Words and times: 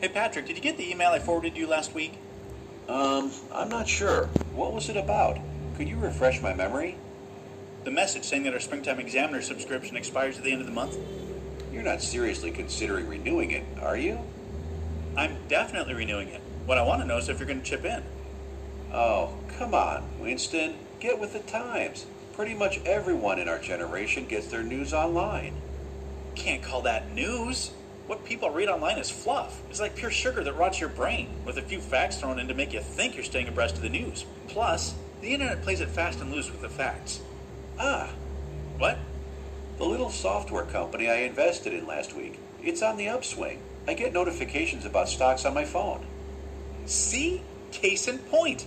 Hey, 0.00 0.06
Patrick, 0.06 0.46
did 0.46 0.54
you 0.54 0.62
get 0.62 0.76
the 0.76 0.88
email 0.88 1.10
I 1.10 1.18
forwarded 1.18 1.56
you 1.56 1.66
last 1.66 1.92
week? 1.92 2.14
Um, 2.88 3.32
I'm 3.52 3.68
not 3.68 3.88
sure. 3.88 4.26
What 4.54 4.72
was 4.72 4.88
it 4.88 4.96
about? 4.96 5.38
Could 5.76 5.88
you 5.88 5.98
refresh 5.98 6.40
my 6.40 6.54
memory? 6.54 6.96
The 7.82 7.90
message 7.90 8.22
saying 8.22 8.44
that 8.44 8.54
our 8.54 8.60
Springtime 8.60 9.00
Examiner 9.00 9.42
subscription 9.42 9.96
expires 9.96 10.38
at 10.38 10.44
the 10.44 10.52
end 10.52 10.60
of 10.60 10.68
the 10.68 10.72
month? 10.72 10.96
You're 11.72 11.82
not 11.82 12.00
seriously 12.00 12.52
considering 12.52 13.08
renewing 13.08 13.50
it, 13.50 13.64
are 13.82 13.96
you? 13.96 14.20
I'm 15.16 15.36
definitely 15.48 15.94
renewing 15.94 16.28
it. 16.28 16.42
What 16.64 16.78
I 16.78 16.82
want 16.82 17.02
to 17.02 17.08
know 17.08 17.18
is 17.18 17.28
if 17.28 17.40
you're 17.40 17.48
going 17.48 17.62
to 17.62 17.66
chip 17.66 17.84
in. 17.84 18.04
Oh, 18.92 19.34
come 19.58 19.74
on, 19.74 20.04
Winston. 20.20 20.76
Get 21.00 21.18
with 21.18 21.32
the 21.32 21.40
times. 21.40 22.06
Pretty 22.34 22.54
much 22.54 22.78
everyone 22.86 23.40
in 23.40 23.48
our 23.48 23.58
generation 23.58 24.26
gets 24.26 24.46
their 24.46 24.62
news 24.62 24.94
online. 24.94 25.60
Can't 26.36 26.62
call 26.62 26.82
that 26.82 27.12
news. 27.12 27.72
What 28.08 28.24
people 28.24 28.48
read 28.48 28.70
online 28.70 28.96
is 28.96 29.10
fluff. 29.10 29.60
It's 29.68 29.80
like 29.80 29.94
pure 29.94 30.10
sugar 30.10 30.42
that 30.42 30.56
rots 30.56 30.80
your 30.80 30.88
brain, 30.88 31.28
with 31.44 31.58
a 31.58 31.62
few 31.62 31.78
facts 31.78 32.16
thrown 32.16 32.38
in 32.38 32.48
to 32.48 32.54
make 32.54 32.72
you 32.72 32.80
think 32.80 33.14
you're 33.14 33.22
staying 33.22 33.48
abreast 33.48 33.76
of 33.76 33.82
the 33.82 33.90
news. 33.90 34.24
Plus, 34.46 34.94
the 35.20 35.34
internet 35.34 35.60
plays 35.60 35.82
it 35.82 35.90
fast 35.90 36.18
and 36.22 36.32
loose 36.32 36.50
with 36.50 36.62
the 36.62 36.70
facts. 36.70 37.20
Ah, 37.78 38.08
What? 38.78 38.96
the 39.76 39.84
little 39.84 40.08
software 40.08 40.64
company 40.64 41.08
I 41.10 41.16
invested 41.16 41.74
in 41.74 41.86
last 41.86 42.16
week. 42.16 42.38
It's 42.62 42.80
on 42.80 42.96
the 42.96 43.08
upswing. 43.08 43.60
I 43.86 43.92
get 43.92 44.14
notifications 44.14 44.86
about 44.86 45.10
stocks 45.10 45.44
on 45.44 45.52
my 45.52 45.66
phone. 45.66 46.06
See? 46.86 47.42
Case 47.72 48.08
in 48.08 48.18
point. 48.18 48.64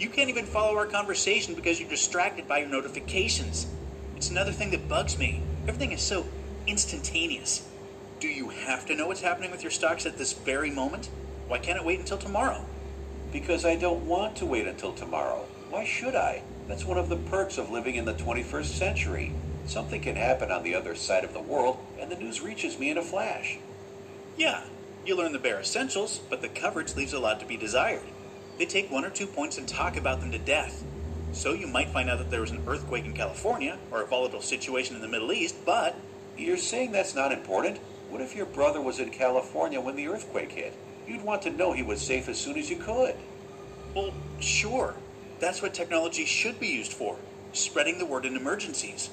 You 0.00 0.08
can't 0.08 0.28
even 0.28 0.46
follow 0.46 0.76
our 0.76 0.86
conversation 0.86 1.54
because 1.54 1.78
you're 1.78 1.88
distracted 1.88 2.48
by 2.48 2.58
your 2.58 2.68
notifications. 2.68 3.68
It's 4.16 4.30
another 4.30 4.50
thing 4.52 4.72
that 4.72 4.88
bugs 4.88 5.16
me. 5.16 5.42
Everything 5.68 5.92
is 5.92 6.02
so 6.02 6.26
instantaneous. 6.66 7.69
Do 8.20 8.28
you 8.28 8.50
have 8.50 8.84
to 8.84 8.94
know 8.94 9.06
what's 9.06 9.22
happening 9.22 9.50
with 9.50 9.62
your 9.62 9.70
stocks 9.70 10.04
at 10.04 10.18
this 10.18 10.34
very 10.34 10.70
moment? 10.70 11.08
Why 11.48 11.56
can't 11.56 11.78
it 11.78 11.84
wait 11.86 12.00
until 12.00 12.18
tomorrow? 12.18 12.66
Because 13.32 13.64
I 13.64 13.76
don't 13.76 14.06
want 14.06 14.36
to 14.36 14.46
wait 14.46 14.66
until 14.66 14.92
tomorrow. 14.92 15.46
Why 15.70 15.86
should 15.86 16.14
I? 16.14 16.42
That's 16.68 16.84
one 16.84 16.98
of 16.98 17.08
the 17.08 17.16
perks 17.16 17.56
of 17.56 17.70
living 17.70 17.94
in 17.94 18.04
the 18.04 18.12
21st 18.12 18.64
century. 18.66 19.32
Something 19.64 20.02
can 20.02 20.16
happen 20.16 20.50
on 20.50 20.62
the 20.64 20.74
other 20.74 20.94
side 20.94 21.24
of 21.24 21.32
the 21.32 21.40
world, 21.40 21.78
and 21.98 22.12
the 22.12 22.16
news 22.16 22.42
reaches 22.42 22.78
me 22.78 22.90
in 22.90 22.98
a 22.98 23.02
flash. 23.02 23.56
Yeah, 24.36 24.64
you 25.06 25.16
learn 25.16 25.32
the 25.32 25.38
bare 25.38 25.60
essentials, 25.60 26.20
but 26.28 26.42
the 26.42 26.48
coverage 26.48 26.96
leaves 26.96 27.14
a 27.14 27.18
lot 27.18 27.40
to 27.40 27.46
be 27.46 27.56
desired. 27.56 28.02
They 28.58 28.66
take 28.66 28.90
one 28.90 29.06
or 29.06 29.10
two 29.10 29.26
points 29.26 29.56
and 29.56 29.66
talk 29.66 29.96
about 29.96 30.20
them 30.20 30.30
to 30.32 30.38
death. 30.38 30.84
So 31.32 31.54
you 31.54 31.66
might 31.66 31.88
find 31.88 32.10
out 32.10 32.18
that 32.18 32.30
there 32.30 32.42
was 32.42 32.50
an 32.50 32.64
earthquake 32.66 33.06
in 33.06 33.14
California 33.14 33.78
or 33.90 34.02
a 34.02 34.06
volatile 34.06 34.42
situation 34.42 34.94
in 34.94 35.00
the 35.00 35.08
Middle 35.08 35.32
East, 35.32 35.64
but 35.64 35.96
You're 36.36 36.56
saying 36.56 36.92
that's 36.92 37.14
not 37.14 37.32
important? 37.32 37.78
What 38.10 38.20
if 38.20 38.34
your 38.34 38.46
brother 38.46 38.80
was 38.80 38.98
in 38.98 39.10
California 39.10 39.80
when 39.80 39.94
the 39.94 40.08
earthquake 40.08 40.50
hit? 40.50 40.74
You'd 41.06 41.22
want 41.22 41.42
to 41.42 41.50
know 41.50 41.72
he 41.72 41.84
was 41.84 42.00
safe 42.00 42.28
as 42.28 42.38
soon 42.38 42.58
as 42.58 42.68
you 42.68 42.76
could. 42.76 43.14
Well, 43.94 44.12
sure. 44.40 44.94
That's 45.38 45.62
what 45.62 45.74
technology 45.74 46.24
should 46.24 46.58
be 46.58 46.66
used 46.66 46.92
for 46.92 47.16
spreading 47.52 47.98
the 47.98 48.06
word 48.06 48.26
in 48.26 48.36
emergencies. 48.36 49.10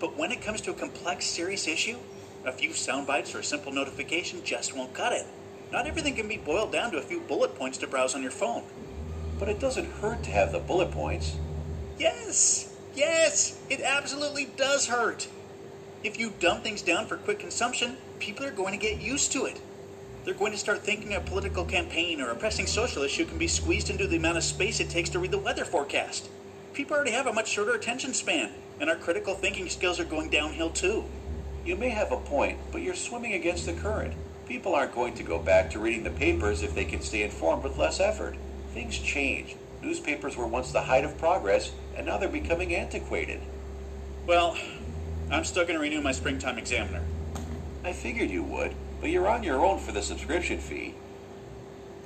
But 0.00 0.16
when 0.16 0.32
it 0.32 0.42
comes 0.42 0.60
to 0.62 0.72
a 0.72 0.74
complex, 0.74 1.24
serious 1.24 1.66
issue, 1.66 1.98
a 2.44 2.52
few 2.52 2.72
sound 2.72 3.06
bites 3.06 3.34
or 3.34 3.38
a 3.38 3.44
simple 3.44 3.72
notification 3.72 4.42
just 4.44 4.76
won't 4.76 4.94
cut 4.94 5.12
it. 5.12 5.26
Not 5.70 5.86
everything 5.86 6.14
can 6.14 6.28
be 6.28 6.36
boiled 6.36 6.72
down 6.72 6.90
to 6.90 6.98
a 6.98 7.02
few 7.02 7.20
bullet 7.20 7.54
points 7.54 7.78
to 7.78 7.86
browse 7.86 8.14
on 8.14 8.22
your 8.22 8.32
phone. 8.32 8.64
But 9.38 9.48
it 9.48 9.60
doesn't 9.60 9.90
hurt 10.00 10.22
to 10.24 10.30
have 10.30 10.52
the 10.52 10.58
bullet 10.58 10.90
points. 10.90 11.36
Yes! 11.98 12.76
Yes! 12.94 13.60
It 13.70 13.80
absolutely 13.80 14.48
does 14.56 14.88
hurt! 14.88 15.28
If 16.04 16.18
you 16.18 16.32
dumb 16.40 16.62
things 16.62 16.82
down 16.82 17.06
for 17.06 17.16
quick 17.16 17.38
consumption, 17.38 17.96
people 18.22 18.46
are 18.46 18.52
going 18.52 18.72
to 18.72 18.78
get 18.78 19.00
used 19.00 19.32
to 19.32 19.46
it. 19.46 19.60
They're 20.24 20.32
going 20.32 20.52
to 20.52 20.58
start 20.58 20.84
thinking 20.84 21.12
a 21.12 21.20
political 21.20 21.64
campaign 21.64 22.20
or 22.20 22.30
a 22.30 22.36
pressing 22.36 22.68
social 22.68 23.02
issue 23.02 23.24
can 23.24 23.36
be 23.36 23.48
squeezed 23.48 23.90
into 23.90 24.06
the 24.06 24.16
amount 24.16 24.36
of 24.36 24.44
space 24.44 24.78
it 24.78 24.88
takes 24.88 25.10
to 25.10 25.18
read 25.18 25.32
the 25.32 25.38
weather 25.38 25.64
forecast. 25.64 26.28
People 26.72 26.94
already 26.94 27.10
have 27.10 27.26
a 27.26 27.32
much 27.32 27.48
shorter 27.48 27.74
attention 27.74 28.14
span, 28.14 28.52
and 28.78 28.88
our 28.88 28.94
critical 28.94 29.34
thinking 29.34 29.68
skills 29.68 29.98
are 29.98 30.04
going 30.04 30.30
downhill 30.30 30.70
too. 30.70 31.04
You 31.66 31.74
may 31.74 31.88
have 31.88 32.12
a 32.12 32.16
point, 32.16 32.58
but 32.70 32.82
you're 32.82 32.94
swimming 32.94 33.32
against 33.32 33.66
the 33.66 33.72
current. 33.72 34.14
People 34.46 34.72
aren't 34.72 34.94
going 34.94 35.14
to 35.14 35.24
go 35.24 35.40
back 35.40 35.68
to 35.72 35.80
reading 35.80 36.04
the 36.04 36.10
papers 36.10 36.62
if 36.62 36.76
they 36.76 36.84
can 36.84 37.00
stay 37.00 37.24
informed 37.24 37.64
with 37.64 37.76
less 37.76 37.98
effort. 37.98 38.36
Things 38.72 38.96
change. 38.98 39.56
Newspapers 39.82 40.36
were 40.36 40.46
once 40.46 40.70
the 40.70 40.82
height 40.82 41.04
of 41.04 41.18
progress, 41.18 41.72
and 41.96 42.06
now 42.06 42.18
they're 42.18 42.28
becoming 42.28 42.72
antiquated. 42.72 43.40
Well, 44.28 44.56
I'm 45.28 45.42
still 45.42 45.64
going 45.64 45.74
to 45.74 45.82
renew 45.82 46.00
my 46.00 46.12
springtime 46.12 46.56
examiner. 46.56 47.02
I 47.92 47.94
figured 47.94 48.30
you 48.30 48.42
would, 48.44 48.74
but 49.02 49.10
you're 49.10 49.28
on 49.28 49.42
your 49.42 49.66
own 49.66 49.78
for 49.78 49.92
the 49.92 50.00
subscription 50.00 50.58
fee. 50.58 50.94